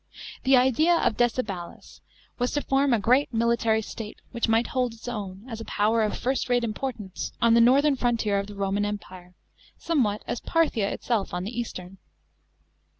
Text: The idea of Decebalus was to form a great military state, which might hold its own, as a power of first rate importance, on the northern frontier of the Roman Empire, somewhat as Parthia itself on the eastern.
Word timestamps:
The 0.45 0.57
idea 0.57 0.95
of 0.95 1.15
Decebalus 1.15 2.01
was 2.39 2.53
to 2.53 2.63
form 2.63 2.91
a 2.91 2.97
great 2.97 3.31
military 3.31 3.83
state, 3.83 4.17
which 4.31 4.47
might 4.47 4.65
hold 4.65 4.93
its 4.95 5.07
own, 5.07 5.47
as 5.47 5.61
a 5.61 5.65
power 5.65 6.01
of 6.01 6.17
first 6.17 6.49
rate 6.49 6.63
importance, 6.63 7.31
on 7.39 7.53
the 7.53 7.61
northern 7.61 7.95
frontier 7.95 8.39
of 8.39 8.47
the 8.47 8.55
Roman 8.55 8.83
Empire, 8.83 9.35
somewhat 9.77 10.23
as 10.25 10.39
Parthia 10.41 10.89
itself 10.89 11.35
on 11.35 11.43
the 11.43 11.55
eastern. 11.55 11.99